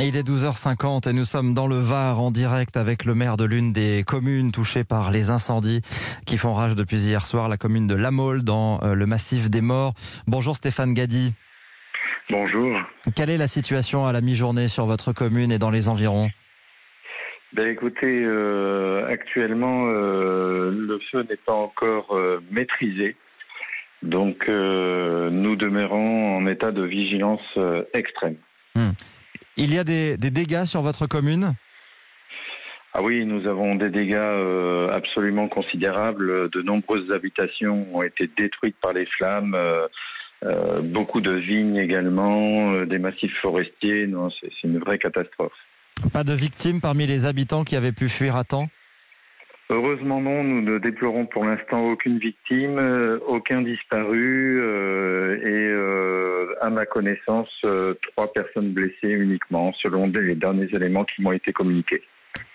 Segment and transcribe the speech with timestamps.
[0.00, 3.44] il est 12h50 et nous sommes dans le Var en direct avec le maire de
[3.44, 5.80] l'une des communes touchées par les incendies
[6.26, 9.50] qui font rage depuis hier soir, la commune de La Mole dans euh, le massif
[9.50, 9.94] des morts.
[10.26, 11.32] Bonjour Stéphane Gadi.
[12.30, 12.78] Bonjour.
[13.16, 16.28] Quelle est la situation à la mi-journée sur votre commune et dans les environs?
[17.52, 22.18] Ben écoutez, euh, actuellement, euh, le feu n'est pas encore
[22.50, 23.16] maîtrisé.
[24.02, 27.58] Donc, nous demeurons en état de vigilance
[27.94, 28.36] extrême.
[28.74, 28.90] Hmm.
[29.56, 31.54] Il y a des, dégâts sur votre commune?
[32.92, 36.50] Ah oui, nous avons des dégâts euh, absolument considérables.
[36.50, 39.54] De nombreuses habitations ont été détruites par les flammes.
[39.54, 39.86] Euh,
[40.44, 44.06] euh, beaucoup de vignes également, des massifs forestiers.
[44.06, 45.52] Non, c'est une vraie catastrophe.
[46.12, 48.68] Pas de victimes parmi les habitants qui avaient pu fuir à temps?
[49.70, 52.78] Heureusement non, nous ne déplorons pour l'instant aucune victime,
[53.26, 54.60] aucun disparu
[55.42, 55.53] et
[56.74, 62.02] ma connaissance, euh, trois personnes blessées uniquement, selon les derniers éléments qui m'ont été communiqués.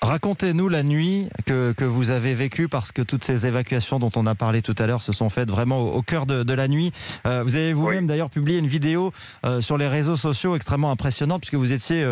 [0.00, 4.26] Racontez-nous la nuit que, que, vous avez vécue, parce que toutes ces évacuations dont on
[4.26, 6.92] a parlé tout à l'heure se sont faites vraiment au, cœur de, la nuit.
[7.26, 9.12] Euh, vous avez vous-même d'ailleurs publié une vidéo
[9.46, 12.04] euh, sur les réseaux sociaux extrêmement impressionnante, puisque vous étiez,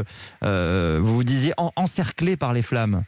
[0.43, 3.05] vous vous disiez, encerclé par les flammes.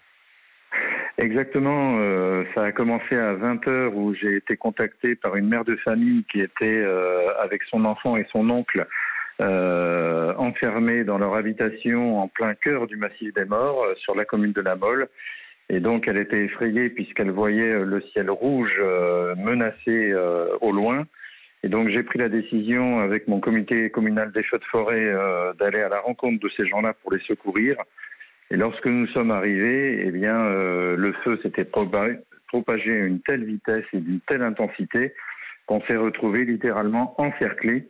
[1.16, 5.76] Exactement, euh, ça a commencé à 20h où j'ai été contacté par une mère de
[5.76, 8.84] famille qui était euh, avec son enfant et son oncle
[9.40, 14.52] euh, enfermés dans leur habitation en plein cœur du massif des morts sur la commune
[14.52, 15.06] de La Molle.
[15.68, 18.76] Et donc elle était effrayée puisqu'elle voyait le ciel rouge
[19.38, 20.12] menacé
[20.60, 21.06] au loin.
[21.62, 25.14] Et donc j'ai pris la décision avec mon comité communal des feux de forêt
[25.58, 27.76] d'aller à la rencontre de ces gens-là pour les secourir.
[28.50, 33.44] Et lorsque nous sommes arrivés, eh bien, euh, le feu s'était propagé à une telle
[33.44, 35.14] vitesse et d'une telle intensité
[35.66, 37.88] qu'on s'est retrouvé littéralement encerclé.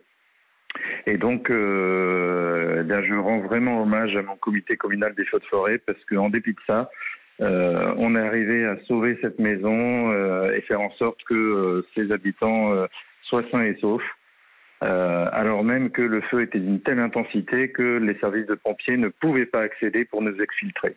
[1.05, 5.77] Et donc, euh, je rends vraiment hommage à mon comité communal des feux de forêt
[5.77, 6.89] parce qu'en dépit de ça,
[7.41, 10.11] euh, on est arrivé à sauver cette maison
[10.51, 12.73] et faire en sorte que ses habitants
[13.23, 14.14] soient sains et saufs.
[14.85, 18.97] Euh, alors même que le feu était d'une telle intensité que les services de pompiers
[18.97, 20.93] ne pouvaient pas accéder pour nous exfiltrer.